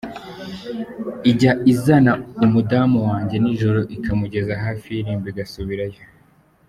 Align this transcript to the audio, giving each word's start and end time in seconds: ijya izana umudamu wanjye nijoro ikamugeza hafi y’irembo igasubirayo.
ijya 1.31 1.51
izana 1.73 2.11
umudamu 2.45 2.97
wanjye 3.07 3.35
nijoro 3.43 3.79
ikamugeza 3.95 4.53
hafi 4.63 4.87
y’irembo 4.91 5.25
igasubirayo. 5.31 6.01